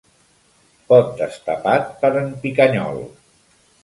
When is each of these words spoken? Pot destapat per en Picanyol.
Pot 0.91 1.11
destapat 1.19 1.85
per 2.05 2.11
en 2.21 2.31
Picanyol. 2.47 2.99